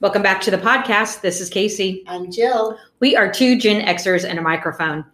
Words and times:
Welcome 0.00 0.22
back 0.22 0.40
to 0.42 0.50
the 0.50 0.56
podcast. 0.58 1.20
This 1.20 1.40
is 1.40 1.50
Casey. 1.50 2.04
I'm 2.06 2.30
Jill. 2.30 2.78
We 3.00 3.16
are 3.16 3.30
two 3.30 3.58
Gen 3.58 3.84
Xers 3.86 4.24
and 4.28 4.38
a 4.38 4.42
microphone. 4.42 5.04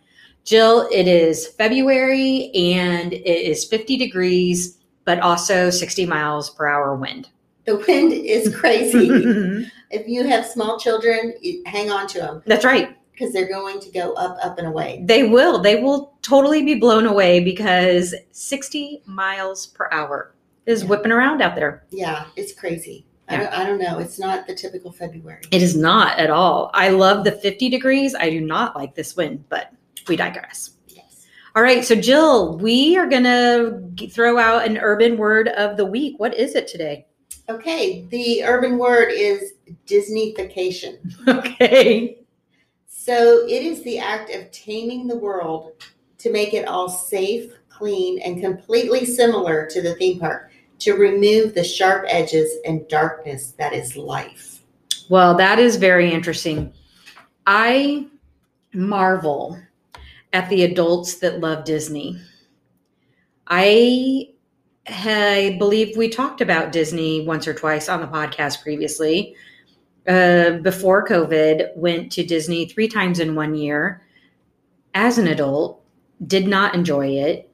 Jill, 0.45 0.89
it 0.93 1.09
is 1.09 1.49
February 1.49 2.51
and 2.55 3.13
it 3.13 3.27
is 3.27 3.65
50 3.65 3.97
degrees, 3.97 4.79
but 5.05 5.19
also 5.21 5.71
60 5.71 6.07
miles 6.07 6.51
per 6.51 6.69
hour 6.69 6.95
wind. 6.95 7.29
The 7.65 7.77
wind 7.79 8.13
is 8.13 8.55
crazy. 8.55 9.09
if 9.91 10.07
you 10.07 10.25
have 10.25 10.47
small 10.47 10.79
children, 10.79 11.35
hang 11.67 11.91
on 11.91 12.07
to 12.09 12.19
them 12.21 12.43
That's 12.47 12.65
right. 12.65 12.97
because 13.11 13.33
they're 13.33 13.49
going 13.49 13.81
to 13.81 13.91
go 13.91 14.13
up, 14.13 14.39
up, 14.41 14.57
and 14.59 14.69
away. 14.69 15.03
They 15.05 15.25
will. 15.29 15.59
They 15.61 15.83
will 15.83 16.15
totally 16.23 16.63
be 16.65 16.77
blown 16.77 17.07
away 17.07 17.41
because 17.41 18.15
60 18.31 19.03
miles 19.05 19.67
per 19.67 19.89
hour 19.91 20.33
is 20.65 20.83
Yeah. 20.83 20.89
whipping 20.91 21.11
around 21.11 21.43
out 21.43 21.57
there. 21.57 21.83
Yeah, 21.91 22.27
it's 22.37 22.53
crazy. 22.53 23.05
I, 23.29 23.35
Yeah. 23.35 23.41
don't, 23.41 23.53
I 23.53 23.67
don't 23.67 23.79
know. 23.79 23.99
It's 23.99 24.19
not 24.19 24.47
the 24.47 24.55
typical 24.55 24.93
February. 24.93 25.43
It 25.51 25.63
is 25.63 25.77
not 25.77 26.19
at 26.19 26.31
all. 26.31 26.71
I 26.75 26.91
love 26.91 27.25
the 27.25 27.33
50 27.33 27.69
degrees. 27.69 28.15
I 28.15 28.31
do 28.31 28.41
not 28.41 28.77
like 28.77 28.95
this 28.95 29.17
wind, 29.17 29.45
but 29.49 29.73
we 30.09 30.17
digress. 30.17 30.71
Yes. 30.89 31.27
All 31.57 31.63
right, 31.63 31.85
so 31.85 31.95
Jill, 31.97 32.57
we 32.59 32.97
are 32.97 33.07
going 33.09 33.25
to 33.25 34.09
throw 34.11 34.39
out 34.39 34.65
an 34.67 34.79
urban 34.79 35.17
word 35.17 35.49
of 35.49 35.77
the 35.77 35.85
week. 35.87 36.19
What 36.19 36.35
is 36.39 36.55
it 36.55 36.69
today? 36.69 37.07
Okay, 37.49 38.07
the 38.11 38.45
urban 38.45 38.77
word 38.79 39.11
is 39.13 39.55
Disneyfication. 39.87 40.99
Okay. 41.29 42.19
So 42.89 43.47
it 43.47 43.63
is 43.63 43.83
the 43.85 43.99
act 44.01 44.35
of 44.35 44.51
taming 44.51 45.07
the 45.07 45.17
world 45.17 45.73
to 46.19 46.33
make 46.33 46.55
it 46.55 46.67
all 46.67 46.89
safe, 46.89 47.53
clean, 47.69 48.19
and 48.19 48.41
completely 48.43 49.05
similar 49.05 49.65
to 49.71 49.81
the 49.81 49.95
theme 49.95 50.19
park 50.19 50.51
to 50.81 50.95
remove 50.95 51.55
the 51.55 51.65
sharp 51.65 52.05
edges 52.09 52.51
and 52.65 52.87
darkness 52.89 53.53
that 53.59 53.73
is 53.73 53.97
life. 53.97 54.63
Well, 55.09 55.37
that 55.37 55.59
is 55.59 55.77
very 55.77 56.13
interesting. 56.13 56.73
I 57.47 58.07
marvel 58.73 59.59
at 60.33 60.49
the 60.51 60.65
adults 60.65 61.17
that 61.17 61.41
love 61.41 61.65
Disney. 61.65 62.21
I 63.47 64.29
I 64.89 65.57
believe 65.59 65.97
we 65.97 66.09
talked 66.09 66.41
about 66.41 66.73
Disney 66.73 67.25
once 67.27 67.49
or 67.49 67.55
twice 67.55 67.89
on 67.89 68.01
the 68.01 68.07
podcast 68.07 68.63
previously. 68.63 69.35
Uh, 70.07 70.59
before 70.59 71.05
COVID, 71.05 71.77
went 71.77 72.13
to 72.13 72.25
Disney 72.25 72.67
three 72.67 72.87
times 72.87 73.19
in 73.19 73.35
one 73.35 73.57
year 73.57 74.03
as 74.95 75.19
an 75.19 75.27
adult, 75.27 75.83
did 76.27 76.47
not 76.47 76.75
enjoy 76.75 77.09
it. 77.09 77.51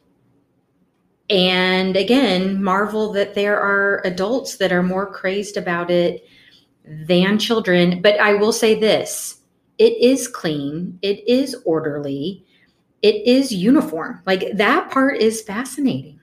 And 1.33 1.97
again, 1.97 2.63
marvel 2.63 3.11
that 3.15 3.35
there 3.35 3.59
are 3.59 4.03
adults 4.05 4.59
that 4.59 4.71
are 4.71 4.83
more 4.83 5.11
crazed 5.11 5.57
about 5.57 5.91
it 5.91 6.27
than 6.85 7.39
children. 7.39 8.03
But 8.03 8.21
I 8.21 8.35
will 8.35 8.53
say 8.53 8.79
this 8.79 9.41
it 9.79 9.95
is 9.95 10.29
clean, 10.29 10.99
it 11.01 11.27
is 11.27 11.57
orderly, 11.65 12.45
it 13.01 13.27
is 13.27 13.51
uniform. 13.51 14.21
Like 14.27 14.57
that 14.57 14.91
part 14.91 15.23
is 15.23 15.41
fascinating. 15.41 16.21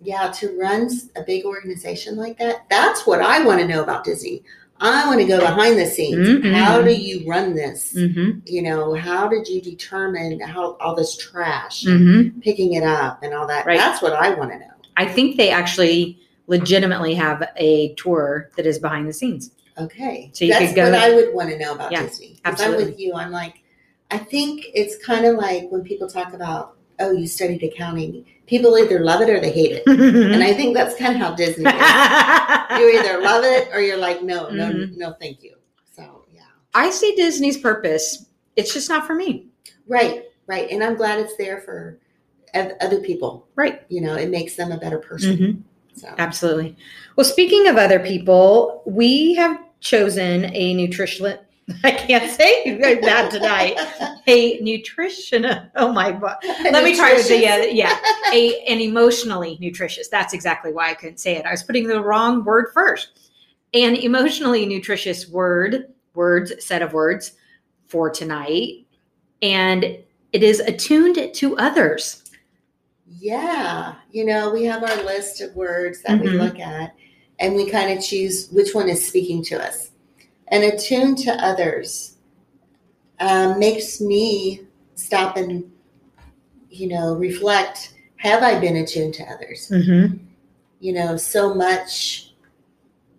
Yeah, 0.00 0.30
to 0.32 0.56
run 0.56 0.88
a 1.16 1.22
big 1.22 1.44
organization 1.44 2.16
like 2.16 2.38
that, 2.38 2.66
that's 2.70 3.04
what 3.06 3.20
I 3.20 3.44
want 3.44 3.60
to 3.60 3.66
know 3.66 3.82
about 3.82 4.04
Disney. 4.04 4.44
I 4.82 5.06
want 5.06 5.20
to 5.20 5.26
go 5.26 5.38
behind 5.38 5.78
the 5.78 5.86
scenes. 5.86 6.28
Mhm. 6.28 6.52
How 6.52 6.82
do 6.82 6.92
you 6.92 7.26
run 7.28 7.54
this? 7.54 7.94
Mm-hmm. 7.96 8.40
You 8.46 8.62
know, 8.62 8.94
how 8.94 9.28
did 9.28 9.46
you 9.48 9.60
determine 9.62 10.40
how 10.40 10.74
all 10.80 10.94
this 10.96 11.16
trash, 11.16 11.84
Mm-hmm. 11.84 12.40
picking 12.40 12.74
it 12.74 12.82
up, 12.82 13.22
and 13.22 13.32
all 13.32 13.46
that? 13.46 13.64
Right. 13.64 13.78
That's 13.78 14.02
what 14.02 14.12
I 14.12 14.34
want 14.34 14.50
to 14.52 14.58
know. 14.58 14.66
I 14.96 15.06
think 15.06 15.36
they 15.36 15.50
actually 15.50 16.18
legitimately 16.48 17.14
have 17.14 17.48
a 17.56 17.94
tour 17.94 18.50
that 18.56 18.66
is 18.66 18.78
behind 18.78 19.08
the 19.08 19.12
scenes. 19.12 19.52
Okay. 19.78 20.30
So 20.34 20.44
you 20.44 20.52
That's 20.52 20.66
could 20.66 20.76
go- 20.76 20.90
what 20.90 20.94
I 21.00 21.14
would 21.14 21.32
want 21.32 21.48
to 21.50 21.58
know 21.58 21.72
about 21.74 21.92
Yeah, 21.92 22.02
Disney. 22.02 22.36
Because 22.44 22.60
I'm 22.60 22.76
with 22.76 22.98
you. 22.98 23.14
I'm 23.14 23.30
like, 23.30 23.62
I 24.10 24.18
think 24.18 24.66
it's 24.74 25.02
kind 25.04 25.24
of 25.24 25.36
like 25.36 25.70
when 25.70 25.82
people 25.82 26.08
talk 26.08 26.34
about, 26.34 26.76
oh, 27.02 27.12
you 27.12 27.26
studied 27.26 27.62
accounting. 27.62 28.24
People 28.46 28.76
either 28.78 29.00
love 29.00 29.20
it 29.22 29.30
or 29.30 29.40
they 29.40 29.52
hate 29.52 29.72
it. 29.72 29.82
And 30.34 30.42
I 30.42 30.52
think 30.52 30.74
that's 30.74 30.96
kind 30.96 31.14
of 31.14 31.20
how 31.20 31.34
Disney 31.34 31.64
is. 31.64 31.72
you 32.78 32.98
either 32.98 33.20
love 33.22 33.44
it 33.44 33.68
or 33.72 33.80
you're 33.80 33.96
like, 33.98 34.22
no, 34.22 34.48
no, 34.50 34.70
Mhm. 34.70 34.96
no, 34.96 35.14
thank 35.20 35.42
you. 35.42 35.54
So, 35.96 36.24
yeah. 36.32 36.42
I 36.74 36.90
see 36.90 37.14
Disney's 37.14 37.58
purpose. 37.58 38.26
It's 38.56 38.72
just 38.72 38.88
not 38.88 39.06
for 39.06 39.14
me. 39.14 39.46
Right, 39.86 40.24
right. 40.46 40.70
And 40.70 40.82
I'm 40.84 40.96
glad 40.96 41.18
it's 41.20 41.36
there 41.36 41.60
for 41.60 41.98
other 42.54 43.00
people. 43.00 43.46
Right. 43.56 43.82
You 43.88 44.02
know, 44.02 44.14
it 44.16 44.28
makes 44.30 44.56
them 44.56 44.72
a 44.72 44.76
better 44.78 44.98
person. 44.98 45.36
Mhm. 45.38 45.62
So, 45.98 46.08
Absolutely. 46.18 46.76
Well, 47.16 47.24
speaking 47.24 47.66
of 47.68 47.76
other 47.76 47.98
people, 48.00 48.82
we 48.86 49.34
have 49.34 49.58
chosen 49.80 50.46
a 50.54 50.74
nutrition. 50.74 51.38
I 51.84 51.90
can't 51.92 52.30
say 52.30 52.78
that 53.00 53.30
tonight. 53.30 53.76
A 54.26 54.58
nutrition. 54.60 55.46
Oh 55.76 55.92
my 55.92 56.12
god. 56.12 56.36
Let 56.44 56.84
me 56.84 56.94
try 56.94 57.14
with 57.14 57.28
the 57.28 57.38
yeah, 57.38 57.64
yeah. 57.64 57.98
A 58.32 58.64
an 58.66 58.80
emotionally 58.80 59.58
nutritious. 59.60 60.08
That's 60.08 60.32
exactly 60.32 60.72
why 60.72 60.90
I 60.90 60.94
couldn't 60.94 61.18
say 61.18 61.36
it. 61.36 61.46
I 61.46 61.50
was 61.50 61.62
putting 61.62 61.86
the 61.86 62.02
wrong 62.02 62.44
word 62.44 62.70
first. 62.72 63.30
An 63.74 63.96
emotionally 63.96 64.66
nutritious 64.66 65.28
word, 65.28 65.92
words, 66.14 66.52
set 66.64 66.82
of 66.82 66.92
words 66.92 67.32
for 67.88 68.10
tonight. 68.10 68.86
And 69.40 69.84
it 70.32 70.42
is 70.42 70.60
attuned 70.60 71.34
to 71.34 71.56
others. 71.58 72.30
Yeah, 73.06 73.94
you 74.10 74.24
know, 74.24 74.50
we 74.52 74.64
have 74.64 74.82
our 74.82 75.04
list 75.04 75.40
of 75.40 75.54
words 75.54 76.02
that 76.02 76.20
we 76.20 76.28
Mhm. 76.28 76.38
look 76.40 76.58
at, 76.58 76.94
and 77.38 77.54
we 77.54 77.68
kind 77.70 77.96
of 77.96 78.04
choose 78.04 78.48
which 78.50 78.74
one 78.74 78.88
is 78.88 79.06
speaking 79.06 79.44
to 79.44 79.62
us. 79.62 79.91
And 80.52 80.62
attune 80.64 81.16
to 81.16 81.32
others 81.44 82.16
um, 83.18 83.58
makes 83.58 84.00
me 84.00 84.60
stop 84.94 85.36
and, 85.36 85.70
you 86.70 86.88
know, 86.88 87.14
reflect 87.14 87.94
have 88.16 88.44
I 88.44 88.60
been 88.60 88.76
attuned 88.76 89.14
to 89.14 89.24
others? 89.24 89.68
Mm-hmm. 89.72 90.16
You 90.78 90.92
know, 90.92 91.16
so 91.16 91.52
much 91.54 92.34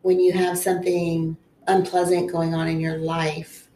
when 0.01 0.19
you 0.19 0.31
have 0.31 0.57
something 0.57 1.35
unpleasant 1.67 2.31
going 2.31 2.53
on 2.53 2.69
in 2.69 2.79
your 2.79 2.97
life. 2.97 3.69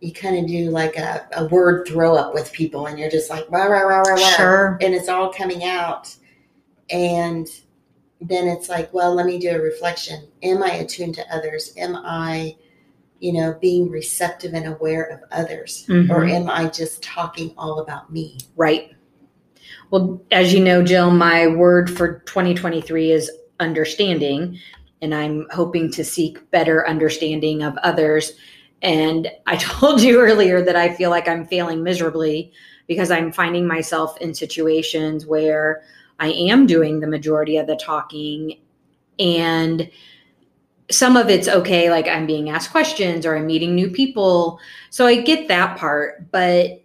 You 0.00 0.12
kind 0.12 0.38
of 0.38 0.46
do 0.46 0.70
like 0.70 0.96
a, 0.96 1.26
a 1.36 1.46
word 1.46 1.88
throw 1.88 2.14
up 2.14 2.34
with 2.34 2.52
people, 2.52 2.86
and 2.86 2.98
you're 2.98 3.10
just 3.10 3.30
like, 3.30 3.46
rah, 3.50 3.64
rah, 3.64 3.80
rah, 3.80 4.00
rah, 4.00 4.14
rah 4.14 4.36
Sure. 4.36 4.78
and 4.80 4.94
it's 4.94 5.08
all 5.08 5.32
coming 5.32 5.64
out 5.64 6.14
and 6.90 7.48
then 8.20 8.46
it's 8.48 8.68
like 8.68 8.92
well 8.94 9.14
let 9.14 9.26
me 9.26 9.38
do 9.38 9.50
a 9.50 9.58
reflection 9.58 10.26
am 10.42 10.62
i 10.62 10.70
attuned 10.70 11.14
to 11.14 11.34
others 11.34 11.72
am 11.76 11.96
i 11.96 12.54
you 13.20 13.32
know 13.32 13.56
being 13.60 13.90
receptive 13.90 14.54
and 14.54 14.66
aware 14.66 15.04
of 15.04 15.20
others 15.32 15.86
Mhm. 15.88 16.10
or 16.10 16.24
am 16.24 16.48
i 16.50 16.68
just 16.68 17.02
talking 17.02 17.52
all 17.56 17.80
about 17.80 18.12
me 18.12 18.38
Right. 18.56 18.92
Well, 19.90 20.20
as 20.32 20.52
you 20.52 20.62
know, 20.62 20.82
Jill, 20.82 21.10
my 21.10 21.46
word 21.46 21.90
for 21.90 22.20
2023 22.26 23.12
is 23.12 23.30
understanding, 23.60 24.58
and 25.00 25.14
I'm 25.14 25.46
hoping 25.52 25.90
to 25.92 26.04
seek 26.04 26.50
better 26.50 26.86
understanding 26.88 27.62
of 27.62 27.76
others. 27.78 28.32
And 28.82 29.28
I 29.46 29.56
told 29.60 30.02
you 30.02 30.20
earlier 30.20 30.62
that 30.62 30.76
I 30.76 30.94
feel 30.94 31.10
like 31.10 31.28
I'm 31.28 31.46
failing 31.46 31.82
miserably 31.82 32.52
because 32.88 33.10
I'm 33.10 33.32
finding 33.32 33.66
myself 33.66 34.16
in 34.20 34.34
situations 34.34 35.26
where 35.26 35.82
I 36.18 36.28
am 36.32 36.66
doing 36.66 37.00
the 37.00 37.06
majority 37.06 37.56
of 37.56 37.66
the 37.66 37.76
talking 37.76 38.58
and 39.18 39.90
some 40.90 41.16
of 41.16 41.28
it's 41.28 41.48
okay 41.48 41.90
like 41.90 42.06
I'm 42.06 42.26
being 42.26 42.48
asked 42.48 42.70
questions 42.70 43.26
or 43.26 43.36
I'm 43.36 43.46
meeting 43.46 43.74
new 43.74 43.90
people. 43.90 44.60
So 44.90 45.06
I 45.06 45.20
get 45.20 45.48
that 45.48 45.76
part, 45.76 46.30
but 46.30 46.82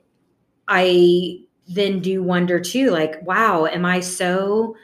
I 0.68 1.42
then 1.68 2.00
do 2.00 2.22
wonder 2.22 2.60
too 2.60 2.90
like 2.90 3.22
wow 3.26 3.66
am 3.66 3.86
i 3.86 4.00
so 4.00 4.76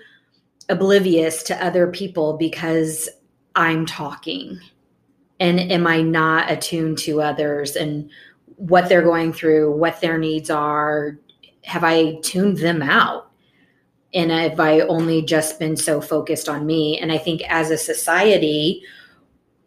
oblivious 0.69 1.43
to 1.43 1.65
other 1.65 1.87
people 1.87 2.37
because 2.37 3.09
i'm 3.55 3.85
talking? 3.85 4.59
And 5.39 5.59
am 5.59 5.87
i 5.87 6.01
not 6.01 6.51
attuned 6.51 6.97
to 6.99 7.21
others 7.21 7.75
and 7.75 8.09
what 8.55 8.89
they're 8.89 9.03
going 9.03 9.33
through 9.33 9.71
what 9.71 10.01
their 10.01 10.17
needs 10.17 10.49
are? 10.49 11.17
Have 11.63 11.83
i 11.83 12.19
tuned 12.21 12.57
them 12.57 12.81
out? 12.81 13.31
And 14.13 14.31
have 14.31 14.59
i 14.59 14.81
only 14.81 15.21
just 15.21 15.59
been 15.59 15.77
so 15.77 16.01
focused 16.01 16.47
on 16.47 16.65
me? 16.65 16.99
And 16.99 17.11
i 17.11 17.17
think 17.17 17.41
as 17.49 17.71
a 17.71 17.77
society 17.77 18.83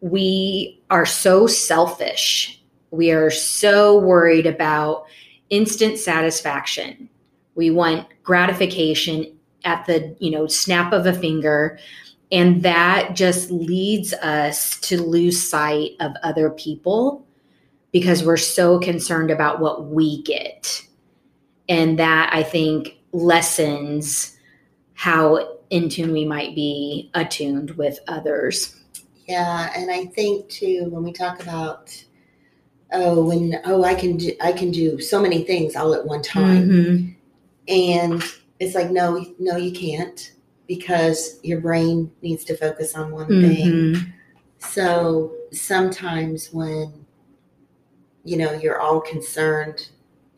we 0.01 0.81
are 0.91 1.07
so 1.07 1.47
selfish 1.47 2.61
we 2.91 3.13
are 3.13 3.31
so 3.31 3.99
worried 3.99 4.47
about 4.47 5.07
instant 5.49 5.99
satisfaction. 5.99 7.09
We 7.55 7.71
want 7.71 8.07
gratification 8.23 9.37
at 9.65 9.87
the, 9.87 10.17
you 10.19 10.31
know, 10.31 10.47
snap 10.47 10.93
of 10.93 11.07
a 11.07 11.13
finger 11.13 11.79
and 12.33 12.63
that 12.63 13.17
just 13.17 13.51
leads 13.51 14.13
us 14.15 14.79
to 14.81 15.03
lose 15.03 15.43
sight 15.43 15.93
of 15.99 16.13
other 16.23 16.51
people 16.51 17.27
because 17.91 18.23
we're 18.23 18.37
so 18.37 18.79
concerned 18.79 19.33
about 19.33 19.59
what 19.59 19.87
we 19.87 20.23
get. 20.23 20.87
And 21.69 21.99
that 21.99 22.31
I 22.33 22.45
think 22.45 22.99
lessens 23.13 24.37
how 24.95 25.57
in 25.71 25.89
tune 25.89 26.13
we 26.13 26.25
might 26.25 26.55
be 26.55 27.11
attuned 27.15 27.73
with 27.73 27.99
others. 28.07 28.80
Yeah, 29.27 29.73
and 29.77 29.91
I 29.91 30.07
think 30.07 30.49
too 30.49 30.87
when 30.91 31.03
we 31.05 31.13
talk 31.13 31.43
about 31.43 32.05
oh 32.93 33.25
when 33.25 33.61
oh 33.65 33.85
I 33.85 33.95
can 33.95 34.17
do 34.17 34.33
I 34.41 34.53
can 34.53 34.71
do 34.71 35.01
so 35.01 35.21
many 35.21 35.45
things 35.45 35.77
all 35.77 35.95
at 35.95 36.05
one 36.05 36.23
time. 36.23 36.69
Mhm. 36.69 37.15
And 37.69 38.23
it's 38.59 38.75
like 38.75 38.91
no 38.91 39.25
no 39.39 39.57
you 39.57 39.73
can't 39.73 40.33
because 40.67 41.39
your 41.43 41.61
brain 41.61 42.11
needs 42.23 42.45
to 42.45 42.57
focus 42.57 42.95
on 42.95 43.11
one 43.11 43.29
thing. 43.29 43.67
Mhm. 43.67 44.13
So 44.59 45.33
sometimes 45.53 46.53
when 46.53 46.93
you 48.25 48.37
know 48.37 48.53
you're 48.53 48.81
all 48.81 49.01
concerned 49.01 49.89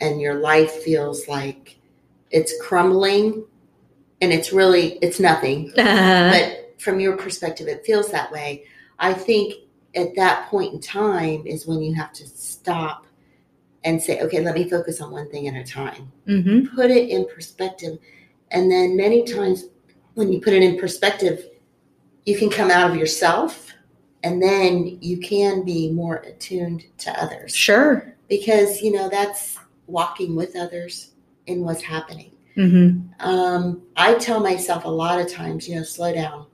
and 0.01 0.21
your 0.21 0.35
life 0.35 0.73
feels 0.83 1.29
like 1.29 1.77
it's 2.31 2.55
crumbling 2.61 3.45
and 4.21 4.33
it's 4.33 4.53
really 4.53 4.99
it's 5.03 5.19
nothing 5.21 5.73
but 5.77 6.75
from 6.79 7.01
your 7.01 7.17
perspective 7.17 7.69
it 7.69 7.85
feels 7.85 8.11
that 8.11 8.31
way 8.33 8.65
i 9.03 9.13
think 9.13 9.55
at 9.95 10.15
that 10.17 10.49
point 10.49 10.73
in 10.73 10.81
time 10.81 11.47
is 11.47 11.67
when 11.67 11.83
you 11.83 11.93
have 11.93 12.13
to 12.15 12.27
stop 12.27 13.05
and 13.85 14.01
say 14.01 14.21
okay 14.23 14.41
let 14.41 14.55
me 14.55 14.69
focus 14.71 15.01
on 15.03 15.11
one 15.11 15.29
thing 15.31 15.47
at 15.49 15.55
a 15.55 15.71
time 15.71 16.11
mhm. 16.27 16.75
put 16.75 16.91
it 16.91 17.11
in 17.11 17.27
perspective 17.35 17.99
and 18.53 18.71
then 18.71 18.97
many 18.97 19.23
times 19.25 19.65
when 20.15 20.33
you 20.33 20.41
put 20.41 20.55
it 20.55 20.63
in 20.63 20.79
perspective 20.79 21.47
you 22.25 22.39
can 22.39 22.49
come 22.49 22.71
out 22.71 22.91
of 22.91 22.97
yourself 22.97 23.73
and 24.23 24.41
then 24.41 24.97
you 25.01 25.19
can 25.19 25.65
be 25.65 25.91
more 25.91 26.17
attuned 26.19 26.85
to 26.97 27.11
others 27.23 27.55
Sure. 27.55 28.15
because 28.29 28.81
you 28.81 28.93
know 28.93 29.09
that's 29.11 29.59
walking 29.89 30.35
with 30.37 30.57
others 30.57 31.11
in 31.47 31.63
what's 31.65 31.83
happening 31.83 32.31
Mhm. 32.57 33.09
um, 33.21 33.83
I 33.97 34.15
tell 34.15 34.39
myself 34.41 34.85
a 34.85 34.89
lot 34.89 35.19
of 35.19 35.27
times, 35.27 35.67
you 35.67 35.75
know, 35.77 35.83
slow 35.83 36.13
down, 36.13 36.45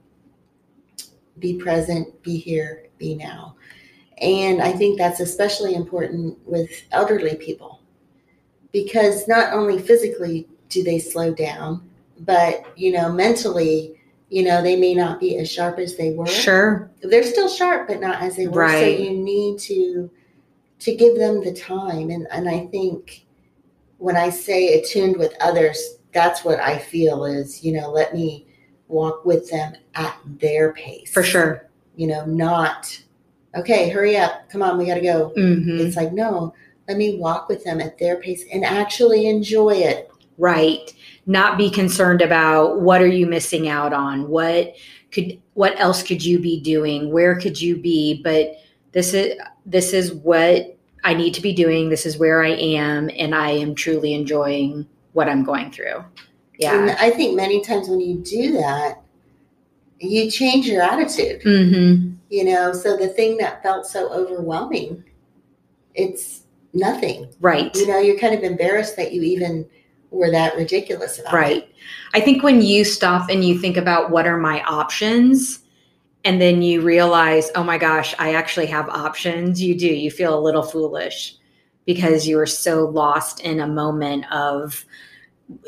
be 1.40 1.58
present, 1.58 2.22
be 2.22 2.36
here, 2.36 2.88
be 2.98 3.14
now. 3.14 3.56
And 4.20 4.60
I 4.60 4.72
think 4.72 4.98
that's 4.98 5.20
especially 5.20 5.74
important 5.74 6.38
with 6.46 6.70
elderly 6.92 7.36
people 7.36 7.80
because 8.72 9.28
not 9.28 9.52
only 9.52 9.78
physically 9.78 10.48
do 10.68 10.82
they 10.82 10.98
slow 10.98 11.32
down, 11.32 11.88
but, 12.20 12.66
you 12.76 12.92
know, 12.92 13.12
mentally, 13.12 13.98
you 14.28 14.42
know, 14.42 14.60
they 14.62 14.76
may 14.76 14.94
not 14.94 15.20
be 15.20 15.38
as 15.38 15.50
sharp 15.50 15.78
as 15.78 15.96
they 15.96 16.10
were. 16.10 16.26
Sure. 16.26 16.90
They're 17.02 17.22
still 17.22 17.48
sharp, 17.48 17.88
but 17.88 18.00
not 18.00 18.20
as 18.20 18.36
they 18.36 18.48
were. 18.48 18.62
Right. 18.62 18.96
So 18.96 19.02
you 19.02 19.10
need 19.12 19.58
to 19.60 20.10
to 20.80 20.94
give 20.94 21.16
them 21.16 21.42
the 21.42 21.52
time. 21.52 22.10
And 22.10 22.26
and 22.30 22.48
I 22.48 22.66
think 22.66 23.26
when 23.98 24.16
I 24.16 24.30
say 24.30 24.78
attuned 24.78 25.16
with 25.16 25.34
others, 25.40 25.96
that's 26.12 26.44
what 26.44 26.60
I 26.60 26.78
feel 26.78 27.24
is, 27.24 27.64
you 27.64 27.72
know, 27.72 27.90
let 27.90 28.14
me 28.14 28.46
walk 28.88 29.24
with 29.24 29.50
them 29.50 29.74
at 29.94 30.16
their 30.24 30.72
pace. 30.72 31.10
For 31.12 31.22
sure. 31.22 31.68
You 31.96 32.08
know, 32.08 32.24
not 32.26 33.00
okay, 33.54 33.88
hurry 33.88 34.16
up, 34.16 34.48
come 34.50 34.62
on, 34.62 34.78
we 34.78 34.86
gotta 34.86 35.00
go. 35.00 35.32
Mhm. 35.36 35.80
It's 35.80 35.96
like, 35.96 36.12
no, 36.12 36.54
let 36.88 36.96
me 36.96 37.16
walk 37.16 37.48
with 37.48 37.64
them 37.64 37.80
at 37.80 37.98
their 37.98 38.16
pace 38.16 38.44
and 38.52 38.64
actually 38.64 39.26
enjoy 39.26 39.74
it. 39.74 40.10
Right. 40.38 40.92
Not 41.26 41.58
be 41.58 41.70
concerned 41.70 42.22
about 42.22 42.80
what 42.80 43.02
are 43.02 43.08
you 43.08 43.26
missing 43.26 43.68
out 43.68 43.92
on? 43.92 44.28
What 44.28 44.74
could 45.10 45.38
what 45.54 45.78
else 45.80 46.02
could 46.02 46.24
you 46.24 46.38
be 46.38 46.60
doing? 46.60 47.10
Where 47.10 47.38
could 47.38 47.60
you 47.60 47.76
be? 47.76 48.22
But 48.22 48.56
this 48.92 49.14
is 49.14 49.34
this 49.66 49.92
is 49.92 50.12
what 50.12 50.76
I 51.04 51.14
need 51.14 51.34
to 51.34 51.42
be 51.42 51.52
doing. 51.52 51.88
This 51.88 52.06
is 52.06 52.18
where 52.18 52.42
I 52.42 52.50
am 52.50 53.10
and 53.16 53.34
I 53.34 53.50
am 53.50 53.74
truly 53.74 54.14
enjoying 54.14 54.86
what 55.12 55.28
I'm 55.28 55.44
going 55.44 55.70
through. 55.72 56.04
And 56.60 56.88
Yeah. 56.88 56.96
I 56.98 57.10
think 57.10 57.36
many 57.36 57.60
times 57.62 57.88
when 57.88 58.00
you 58.00 58.16
do 58.18 58.52
that, 58.54 59.00
you 60.00 60.30
change 60.30 60.66
your 60.66 60.82
attitude. 60.82 61.42
Mhm. 61.42 62.14
you 62.30 62.44
know 62.44 62.74
so 62.74 62.94
the 62.94 63.08
thing 63.08 63.38
that 63.38 63.62
felt 63.62 63.86
so 63.86 64.10
overwhelming 64.12 65.02
it's 65.94 66.42
nothing 66.74 67.26
Right. 67.40 67.74
you 67.74 67.86
know 67.86 67.98
you're 67.98 68.18
kind 68.18 68.34
of 68.34 68.42
embarrassed 68.44 68.96
that 68.96 69.12
you 69.14 69.22
even 69.22 69.64
were 70.10 70.30
that 70.30 70.54
ridiculous 70.54 71.18
about 71.18 71.32
Right. 71.32 71.56
it 71.62 71.68
I 72.12 72.20
think 72.20 72.42
when 72.42 72.60
you 72.60 72.84
stop 72.84 73.30
and 73.30 73.42
you 73.44 73.58
think 73.58 73.76
about 73.78 74.10
what 74.10 74.26
are 74.26 74.36
my 74.36 74.62
options, 74.64 75.60
and 76.24 76.38
then 76.40 76.60
you 76.62 76.82
realize, 76.82 77.50
oh 77.54 77.64
my 77.64 77.78
gosh, 77.78 78.14
I 78.18 78.34
actually 78.34 78.66
have 78.66 78.88
options, 78.90 79.62
you 79.62 79.74
do. 79.74 79.86
You 79.86 80.10
feel 80.10 80.38
a 80.38 80.40
little 80.40 80.62
foolish 80.62 81.34
because 81.86 82.26
you 82.28 82.36
were 82.36 82.46
so 82.46 82.84
lost 82.86 83.40
in 83.40 83.60
a 83.60 83.66
moment 83.66 84.30
of 84.30 84.84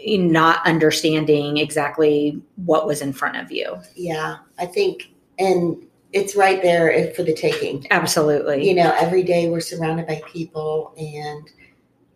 not 0.06 0.64
understanding 0.66 1.56
exactly 1.56 2.40
what 2.56 2.86
was 2.86 3.00
in 3.00 3.12
front 3.12 3.36
of 3.36 3.50
you. 3.50 3.76
yeah 3.96 4.36
i 4.58 4.66
think 4.66 5.12
and 5.38 5.84
it's 6.12 6.34
right 6.36 6.60
there 6.62 7.12
for 7.14 7.22
the 7.22 7.32
taking 7.34 7.86
Absolutely. 7.90 8.66
you 8.68 8.74
know 8.74 8.94
every 8.98 9.22
day 9.22 9.48
we're 9.48 9.60
surrounded 9.60 10.06
by 10.06 10.20
people 10.26 10.92
and 10.98 11.50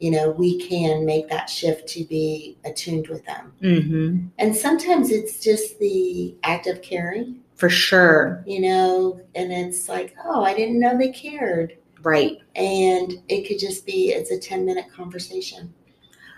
you 0.01 0.11
know 0.11 0.31
we 0.33 0.61
can 0.69 1.07
make 1.07 1.29
that 1.31 1.49
shift 1.49 1.89
to 1.89 2.05
be 2.05 2.59
attuned 2.65 3.09
with 3.09 3.25
them 3.25 3.53
hmm 3.61 4.27
and 4.39 4.55
sometimes 4.55 5.11
it's 5.11 5.41
just 5.41 5.79
the 5.79 6.37
act 6.43 6.67
of 6.67 6.83
caring 6.83 7.41
For 7.55 7.71
sure. 7.71 8.43
you 8.47 8.61
know 8.61 9.21
and 9.35 9.53
it's 9.53 9.89
like 9.89 10.15
oh 10.25 10.45
i 10.45 10.53
didn't 10.55 10.81
know 10.81 10.99
they 10.99 11.11
cared 11.11 11.79
Right. 12.03 12.37
and 12.55 13.15
it 13.29 13.49
could 13.49 13.59
just 13.59 13.87
be 13.87 14.11
it's 14.11 14.31
a 14.31 14.39
10 14.39 14.67
minute 14.67 14.87
conversation 14.95 15.73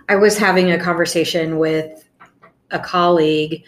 I 0.08 0.16
was 0.16 0.38
having 0.38 0.70
a 0.70 0.78
conversation 0.78 1.58
with 1.58 2.08
a 2.70 2.78
colleague, 2.78 3.64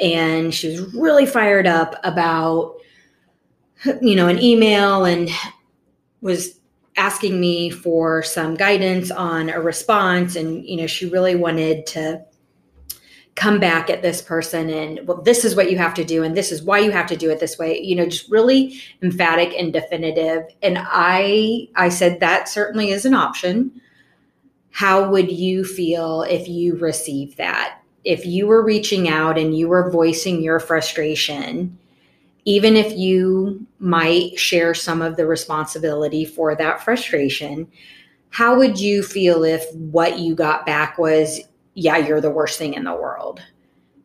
and 0.00 0.54
she 0.54 0.68
was 0.68 0.94
really 0.94 1.26
fired 1.26 1.66
up 1.66 1.94
about, 2.04 2.76
you 4.00 4.14
know, 4.14 4.28
an 4.28 4.42
email 4.42 5.04
and 5.04 5.30
was 6.20 6.60
asking 6.96 7.40
me 7.40 7.70
for 7.70 8.22
some 8.22 8.54
guidance 8.54 9.10
on 9.10 9.50
a 9.50 9.60
response. 9.60 10.36
And, 10.36 10.64
you 10.66 10.76
know, 10.76 10.86
she 10.86 11.08
really 11.08 11.34
wanted 11.34 11.86
to 11.88 12.24
come 13.34 13.60
back 13.60 13.88
at 13.88 14.02
this 14.02 14.20
person 14.20 14.68
and, 14.68 15.06
well, 15.06 15.22
this 15.22 15.44
is 15.44 15.54
what 15.54 15.70
you 15.70 15.78
have 15.78 15.94
to 15.94 16.04
do, 16.04 16.24
and 16.24 16.36
this 16.36 16.50
is 16.50 16.60
why 16.62 16.80
you 16.80 16.90
have 16.90 17.06
to 17.06 17.16
do 17.16 17.30
it 17.30 17.38
this 17.38 17.56
way, 17.56 17.80
you 17.80 17.94
know, 17.94 18.04
just 18.04 18.28
really 18.28 18.80
emphatic 19.00 19.54
and 19.56 19.72
definitive. 19.72 20.42
And 20.60 20.76
I, 20.80 21.68
I 21.76 21.88
said, 21.88 22.18
that 22.18 22.48
certainly 22.48 22.90
is 22.90 23.04
an 23.04 23.14
option 23.14 23.80
how 24.78 25.10
would 25.10 25.28
you 25.28 25.64
feel 25.64 26.22
if 26.22 26.46
you 26.46 26.76
received 26.76 27.36
that? 27.36 27.80
If 28.04 28.24
you 28.24 28.46
were 28.46 28.64
reaching 28.64 29.08
out 29.08 29.36
and 29.36 29.58
you 29.58 29.66
were 29.66 29.90
voicing 29.90 30.40
your 30.40 30.60
frustration, 30.60 31.76
even 32.44 32.76
if 32.76 32.96
you 32.96 33.66
might 33.80 34.38
share 34.38 34.74
some 34.74 35.02
of 35.02 35.16
the 35.16 35.26
responsibility 35.26 36.24
for 36.24 36.54
that 36.54 36.80
frustration, 36.80 37.66
how 38.30 38.56
would 38.56 38.78
you 38.78 39.02
feel 39.02 39.42
if 39.42 39.64
what 39.74 40.20
you 40.20 40.36
got 40.36 40.64
back 40.64 40.96
was, 40.96 41.40
yeah, 41.74 41.96
you're 41.96 42.20
the 42.20 42.30
worst 42.30 42.56
thing 42.56 42.74
in 42.74 42.84
the 42.84 42.94
world? 42.94 43.42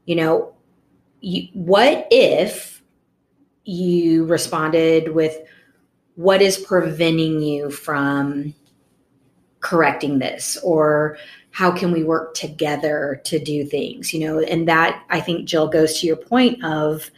You 0.06 0.16
know, 0.16 0.56
you, 1.22 1.50
what 1.54 2.08
if 2.10 2.82
you 3.64 4.26
responded 4.26 5.14
with, 5.14 5.38
what 6.16 6.42
is 6.42 6.58
preventing 6.58 7.44
you 7.44 7.70
from 7.70 8.56
correcting 9.64 10.20
this 10.20 10.58
or 10.64 11.18
how 11.52 11.72
can 11.72 11.92
we 11.92 12.04
work 12.04 12.34
together 12.36 13.22
to 13.26 13.40
do 13.40 13.66
things 13.66 14.14
you 14.14 14.20
know? 14.20 14.40
And 14.40 14.68
that 14.68 15.04
i 15.10 15.20
think 15.20 15.48
jill 15.48 15.68
goes 15.68 16.00
to 16.00 16.08
your 16.08 16.18
point 16.18 16.64
of 16.64 17.10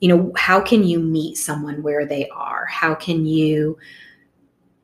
you 0.00 0.08
know 0.08 0.32
how 0.36 0.60
can 0.60 0.82
you 0.82 0.98
meet 0.98 1.36
someone 1.36 1.82
where 1.82 2.06
they 2.06 2.28
are? 2.30 2.66
How 2.66 2.94
can 2.94 3.26
you 3.26 3.78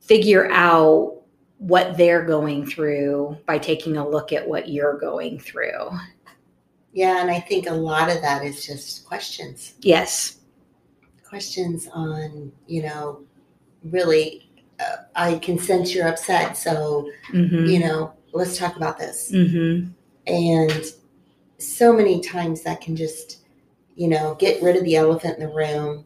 figure 0.01 0.51
out 0.53 1.23
what 1.59 1.97
they're 1.97 2.25
going 2.25 2.67
through 2.67 3.37
by 3.47 3.59
taking 3.59 3.97
a 3.97 4.07
look 4.07 4.33
at 4.33 4.47
what 4.47 4.69
you're 4.69 4.99
going 4.99 5.39
through? 5.41 5.91
Yeah 6.93 7.21
and 7.21 7.31
i 7.31 7.41
think 7.41 7.69
a 7.69 7.75
lot 7.75 8.11
of 8.11 8.23
that 8.23 8.45
is 8.45 8.65
just 8.65 9.07
questions. 9.07 9.75
Yes. 9.81 10.39
Questions 11.27 11.89
on 11.93 12.53
you 12.67 12.83
know 12.83 13.23
really 13.85 14.46
i 15.15 15.37
can 15.39 15.59
sense 15.59 15.95
you're 15.95 16.09
upset 16.09 16.57
so 16.57 17.09
mm-hmm. 17.33 17.67
you 17.67 17.79
know 17.81 18.13
let's 18.33 18.59
talk 18.59 18.77
about 18.77 18.99
this 18.99 19.31
Mm-hmm. 19.33 19.89
and 20.27 20.85
so 21.59 21.93
many 21.93 22.21
times 22.21 22.63
that 22.63 22.81
can 22.81 22.95
just 22.97 23.43
you 23.95 24.09
know 24.09 24.35
get 24.39 24.63
rid 24.63 24.77
of 24.77 24.85
the 24.85 24.97
elephant 24.97 25.39
in 25.39 25.49
the 25.49 25.55
room 25.55 26.05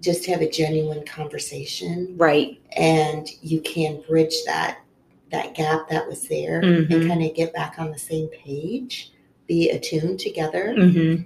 just 0.00 0.26
have 0.26 0.40
a 0.40 0.50
genuine 0.50 1.04
conversation 1.04 2.14
right 2.16 2.60
and 2.76 3.28
you 3.40 3.60
can 3.60 4.00
bridge 4.08 4.34
that 4.46 4.78
that 5.30 5.54
gap 5.54 5.88
that 5.88 6.06
was 6.06 6.28
there 6.28 6.60
Mhm. 6.62 6.90
and 6.92 7.08
kind 7.08 7.24
of 7.24 7.34
get 7.34 7.52
back 7.52 7.76
on 7.78 7.90
the 7.90 7.98
same 7.98 8.28
page 8.28 9.10
be 9.48 9.70
attuned 9.70 10.20
together 10.20 10.74
mm-hmm. 10.78 11.22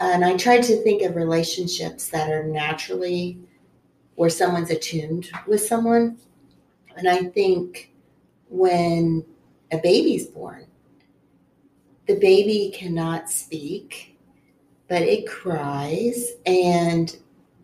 and 0.00 0.24
i 0.24 0.36
tried 0.36 0.62
to 0.64 0.82
think 0.82 1.02
of 1.02 1.14
relationships 1.14 2.08
that 2.08 2.30
are 2.30 2.44
naturally 2.44 3.38
where 4.14 4.30
someone's 4.30 4.70
attuned 4.70 5.30
with 5.46 5.60
someone 5.60 6.18
and 6.96 7.08
i 7.08 7.24
think 7.24 7.92
when 8.48 9.24
a 9.72 9.78
baby's 9.78 10.26
born 10.26 10.66
the 12.06 12.18
baby 12.18 12.72
cannot 12.74 13.30
speak 13.30 14.18
but 14.88 15.02
it 15.02 15.26
cries 15.26 16.32
and 16.44 17.16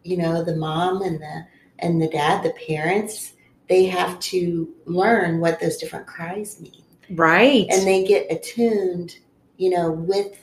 you 0.08 0.16
know, 0.16 0.42
the 0.42 0.56
mom 0.56 1.02
and 1.02 1.20
the 1.20 1.46
and 1.80 2.00
the 2.00 2.08
dad, 2.08 2.42
the 2.42 2.54
parents, 2.66 3.34
they 3.68 3.84
have 3.84 4.18
to 4.18 4.74
learn 4.86 5.38
what 5.38 5.60
those 5.60 5.76
different 5.76 6.06
cries 6.06 6.60
mean. 6.60 6.82
Right. 7.10 7.66
And 7.70 7.86
they 7.86 8.04
get 8.04 8.26
attuned, 8.30 9.18
you 9.58 9.70
know, 9.70 9.90
with 9.90 10.38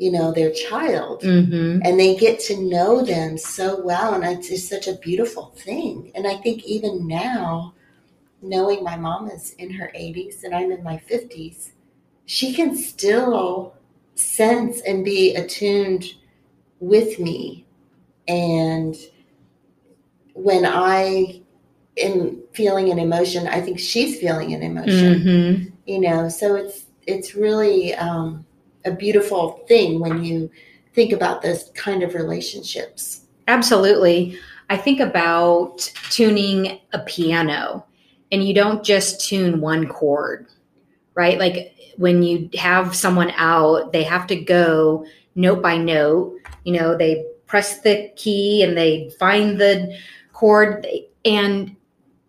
you 0.00 0.10
know 0.10 0.32
their 0.32 0.50
child 0.50 1.20
mm-hmm. 1.20 1.78
and 1.84 2.00
they 2.00 2.16
get 2.16 2.40
to 2.40 2.56
know 2.56 3.04
them 3.04 3.36
so 3.36 3.78
well 3.82 4.14
and 4.14 4.24
it's 4.24 4.48
just 4.48 4.66
such 4.66 4.88
a 4.88 4.94
beautiful 4.94 5.52
thing 5.58 6.10
and 6.14 6.26
i 6.26 6.34
think 6.38 6.64
even 6.64 7.06
now 7.06 7.74
knowing 8.40 8.82
my 8.82 8.96
mom 8.96 9.28
is 9.28 9.52
in 9.58 9.70
her 9.70 9.92
80s 9.94 10.42
and 10.42 10.54
i'm 10.54 10.72
in 10.72 10.82
my 10.82 10.96
50s 10.96 11.72
she 12.24 12.54
can 12.54 12.74
still 12.74 13.74
sense 14.14 14.80
and 14.80 15.04
be 15.04 15.34
attuned 15.34 16.06
with 16.78 17.18
me 17.18 17.66
and 18.26 18.96
when 20.32 20.64
i 20.64 21.42
am 21.98 22.40
feeling 22.54 22.90
an 22.90 22.98
emotion 22.98 23.46
i 23.48 23.60
think 23.60 23.78
she's 23.78 24.18
feeling 24.18 24.54
an 24.54 24.62
emotion 24.62 25.20
Mm-hmm. 25.20 25.74
you 25.84 26.00
know 26.00 26.30
so 26.30 26.54
it's 26.54 26.86
it's 27.06 27.34
really 27.34 27.94
um, 27.94 28.46
a 28.84 28.90
beautiful 28.90 29.64
thing 29.68 30.00
when 30.00 30.24
you 30.24 30.50
think 30.94 31.12
about 31.12 31.42
those 31.42 31.70
kind 31.74 32.02
of 32.02 32.14
relationships 32.14 33.20
Absolutely. 33.50 34.38
I 34.68 34.76
think 34.76 35.00
about 35.00 35.78
tuning 36.10 36.78
a 36.92 37.00
piano, 37.00 37.84
and 38.30 38.46
you 38.46 38.54
don't 38.54 38.84
just 38.84 39.20
tune 39.20 39.60
one 39.60 39.88
chord, 39.88 40.46
right? 41.14 41.36
Like 41.36 41.74
when 41.96 42.22
you 42.22 42.48
have 42.56 42.94
someone 42.94 43.32
out, 43.36 43.92
they 43.92 44.04
have 44.04 44.28
to 44.28 44.36
go 44.36 45.04
note 45.34 45.60
by 45.60 45.76
note. 45.76 46.38
You 46.62 46.74
know, 46.74 46.96
they 46.96 47.26
press 47.46 47.80
the 47.80 48.12
key 48.14 48.62
and 48.62 48.78
they 48.78 49.10
find 49.18 49.60
the 49.60 49.98
chord. 50.32 50.86
And 51.24 51.74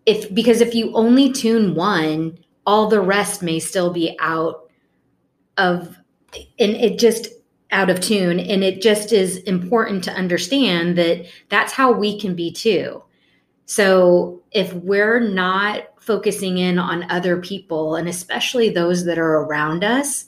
if, 0.04 0.34
because 0.34 0.60
if 0.60 0.74
you 0.74 0.92
only 0.96 1.32
tune 1.32 1.76
one, 1.76 2.36
all 2.66 2.88
the 2.88 3.00
rest 3.00 3.44
may 3.44 3.60
still 3.60 3.92
be 3.92 4.16
out 4.18 4.68
of, 5.56 5.96
and 6.34 6.72
it 6.72 6.98
just, 6.98 7.28
out 7.72 7.88
of 7.88 8.00
tune 8.00 8.38
and 8.38 8.62
it 8.62 8.82
just 8.82 9.12
is 9.12 9.38
important 9.38 10.04
to 10.04 10.12
understand 10.12 10.96
that 10.98 11.24
that's 11.48 11.72
how 11.72 11.90
we 11.90 12.20
can 12.20 12.34
be 12.34 12.52
too. 12.52 13.02
So 13.64 14.42
if 14.52 14.72
we're 14.74 15.20
not 15.20 15.84
focusing 15.98 16.58
in 16.58 16.78
on 16.78 17.10
other 17.10 17.40
people 17.40 17.96
and 17.96 18.08
especially 18.08 18.68
those 18.68 19.04
that 19.04 19.18
are 19.18 19.38
around 19.42 19.84
us 19.84 20.26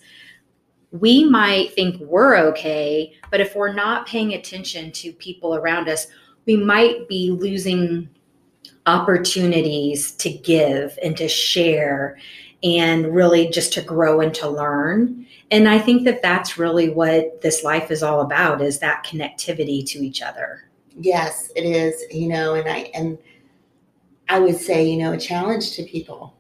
we 0.93 1.25
might 1.25 1.73
think 1.73 2.01
we're 2.01 2.37
okay 2.37 3.13
but 3.33 3.41
if 3.41 3.57
we're 3.57 3.73
not 3.73 4.07
paying 4.07 4.35
attention 4.35 4.93
to 4.93 5.13
people 5.15 5.57
around 5.57 5.89
us 5.89 6.07
we 6.47 6.57
might 6.57 7.09
be 7.09 7.33
losing 7.33 8.09
opportunities 8.87 10.13
to 10.13 10.31
give 10.31 10.97
and 11.03 11.17
to 11.17 11.27
share 11.27 12.17
and 12.63 13.13
really 13.13 13.49
just 13.49 13.73
to 13.73 13.83
grow 13.83 14.21
and 14.21 14.33
to 14.33 14.49
learn 14.49 15.27
and 15.51 15.69
i 15.69 15.79
think 15.79 16.05
that 16.05 16.23
that's 16.23 16.59
really 16.59 16.89
what 16.89 17.41
this 17.41 17.65
life 17.65 17.91
is 17.91 18.03
all 18.03 18.21
about 18.21 18.61
is 18.61 18.79
that 18.79 19.05
connectivity 19.05 19.87
to 19.87 19.99
each 19.99 20.23
other 20.23 20.65
yes 20.99 21.51
it 21.57 21.65
is 21.65 22.03
you 22.11 22.29
know 22.29 22.55
and 22.55 22.69
i 22.69 22.91
and 22.95 23.19
i 24.29 24.39
would 24.39 24.57
say 24.57 24.89
you 24.89 24.97
know 24.97 25.13
a 25.13 25.19
challenge 25.19 25.73
to 25.73 25.83
people 25.85 26.35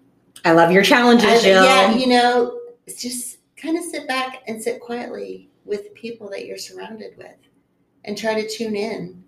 i 0.45 0.53
love 0.53 0.71
your 0.71 0.83
challenges 0.83 1.27
I- 1.27 1.41
Jill. 1.41 1.65
yeah 1.65 1.95
you 1.95 2.07
know 2.07 2.61
just 2.99 3.39
kind 3.57 3.79
of 3.79 3.85
sit 3.85 4.07
back 4.07 4.43
and 4.47 4.63
sit 4.63 4.81
quietly 4.81 5.49
with 5.65 5.95
people 5.95 6.29
that 6.31 6.45
you're 6.47 6.59
surrounded 6.59 7.17
with 7.17 7.37
and 8.05 8.17
try 8.17 8.41
to 8.41 8.49
tune 8.49 8.77
in 8.77 9.25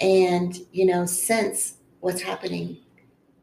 and 0.00 0.58
you 0.72 0.84
know 0.86 1.06
sense 1.06 1.76
what's 2.00 2.20
happening 2.20 2.76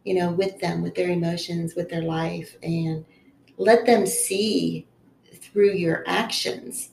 you 0.03 0.13
know 0.13 0.31
with 0.31 0.59
them 0.59 0.81
with 0.81 0.95
their 0.95 1.09
emotions 1.09 1.75
with 1.75 1.89
their 1.89 2.03
life 2.03 2.55
and 2.62 3.05
let 3.57 3.86
them 3.86 4.05
see 4.05 4.88
through 5.51 5.74
your 5.74 6.03
actions 6.08 6.89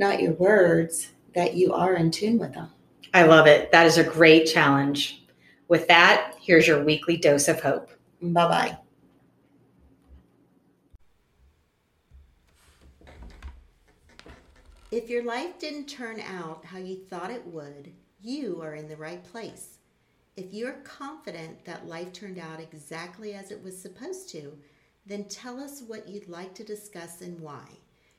not 0.00 0.20
your 0.20 0.32
words 0.32 1.10
that 1.34 1.54
you 1.54 1.72
are 1.72 1.94
in 1.94 2.10
tune 2.10 2.38
with 2.38 2.54
them. 2.54 2.70
I 3.12 3.24
love 3.24 3.46
it. 3.46 3.70
That 3.70 3.86
is 3.86 3.98
a 3.98 4.04
great 4.04 4.46
challenge. 4.46 5.22
With 5.68 5.86
that 5.88 6.34
here's 6.40 6.66
your 6.66 6.82
weekly 6.82 7.16
dose 7.16 7.46
of 7.46 7.60
hope. 7.60 7.90
Bye 8.20 8.48
bye 8.48 8.78
If 14.90 15.08
your 15.08 15.22
life 15.22 15.58
didn't 15.60 15.86
turn 15.86 16.18
out 16.18 16.64
how 16.64 16.78
you 16.78 16.96
thought 16.96 17.30
it 17.30 17.46
would, 17.46 17.92
you 18.20 18.60
are 18.60 18.74
in 18.74 18.88
the 18.88 18.96
right 18.96 19.22
place. 19.22 19.78
If 20.36 20.52
you're 20.52 20.80
confident 20.82 21.64
that 21.64 21.86
life 21.86 22.12
turned 22.12 22.38
out 22.38 22.58
exactly 22.58 23.34
as 23.34 23.52
it 23.52 23.62
was 23.62 23.80
supposed 23.80 24.30
to, 24.30 24.58
then 25.06 25.24
tell 25.24 25.58
us 25.58 25.82
what 25.86 26.08
you'd 26.08 26.28
like 26.28 26.54
to 26.54 26.64
discuss 26.64 27.20
and 27.20 27.40
why. 27.40 27.64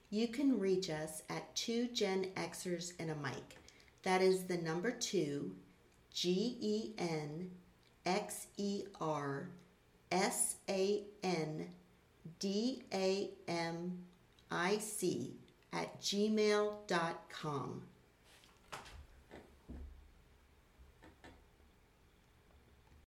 You 0.09 0.27
can 0.27 0.59
reach 0.59 0.89
us 0.89 1.23
at 1.29 1.55
two 1.55 1.87
Gen 1.87 2.27
Xers 2.35 2.93
and 2.99 3.11
a 3.11 3.15
mic. 3.15 3.57
That 4.03 4.21
is 4.21 4.43
the 4.43 4.57
number 4.57 4.91
two, 4.91 5.55
G 6.13 6.57
E 6.59 6.91
N 6.97 7.51
X 8.05 8.47
E 8.57 8.83
R 8.99 9.49
S 10.11 10.55
A 10.69 11.03
N 11.23 11.69
D 12.39 12.83
A 12.93 13.29
M 13.47 13.99
I 14.49 14.77
C 14.79 15.35
at 15.71 16.01
gmail.com. 16.01 17.81